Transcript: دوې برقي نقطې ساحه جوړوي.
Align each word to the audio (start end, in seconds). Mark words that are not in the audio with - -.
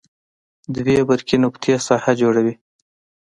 دوې 0.75 0.97
برقي 1.09 1.37
نقطې 1.43 1.73
ساحه 1.87 2.13
جوړوي. 2.21 2.53